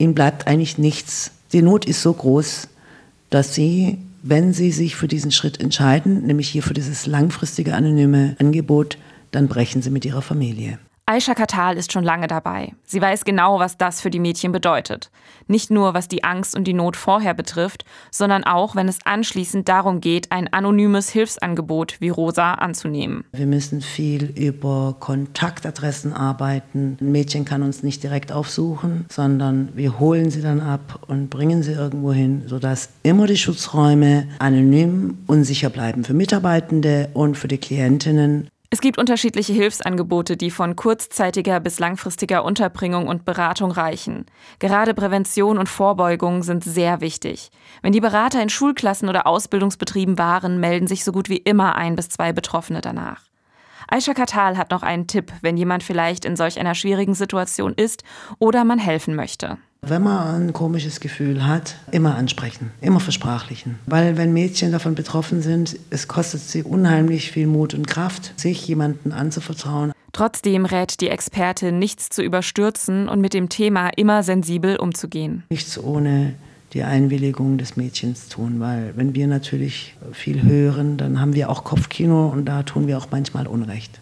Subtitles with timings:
[0.00, 1.30] ihnen bleibt eigentlich nichts.
[1.52, 2.68] Die Not ist so groß,
[3.28, 8.34] dass sie, wenn sie sich für diesen Schritt entscheiden, nämlich hier für dieses langfristige anonyme
[8.40, 8.98] Angebot,
[9.30, 10.78] dann brechen sie mit ihrer Familie.
[11.10, 12.72] Aisha Katal ist schon lange dabei.
[12.84, 15.10] Sie weiß genau, was das für die Mädchen bedeutet.
[15.48, 19.68] Nicht nur, was die Angst und die Not vorher betrifft, sondern auch, wenn es anschließend
[19.68, 23.24] darum geht, ein anonymes Hilfsangebot wie Rosa anzunehmen.
[23.32, 26.96] Wir müssen viel über Kontaktadressen arbeiten.
[27.00, 31.64] Ein Mädchen kann uns nicht direkt aufsuchen, sondern wir holen sie dann ab und bringen
[31.64, 37.48] sie irgendwo hin, sodass immer die Schutzräume anonym und sicher bleiben für Mitarbeitende und für
[37.48, 38.48] die Klientinnen.
[38.72, 44.26] Es gibt unterschiedliche Hilfsangebote, die von kurzzeitiger bis langfristiger Unterbringung und Beratung reichen.
[44.60, 47.50] Gerade Prävention und Vorbeugung sind sehr wichtig.
[47.82, 51.96] Wenn die Berater in Schulklassen oder Ausbildungsbetrieben waren, melden sich so gut wie immer ein
[51.96, 53.24] bis zwei Betroffene danach.
[53.88, 58.04] Aisha Katal hat noch einen Tipp, wenn jemand vielleicht in solch einer schwierigen Situation ist
[58.38, 59.58] oder man helfen möchte.
[59.82, 63.78] Wenn man ein komisches Gefühl hat, immer ansprechen, immer versprachlichen.
[63.86, 68.66] Weil wenn Mädchen davon betroffen sind, es kostet sie unheimlich viel Mut und Kraft, sich
[68.68, 69.92] jemandem anzuvertrauen.
[70.12, 75.44] Trotzdem rät die Expertin, nichts zu überstürzen und mit dem Thema immer sensibel umzugehen.
[75.48, 76.34] Nichts ohne
[76.72, 81.64] die Einwilligung des Mädchens tun, weil wenn wir natürlich viel hören, dann haben wir auch
[81.64, 84.00] Kopfkino und da tun wir auch manchmal Unrecht.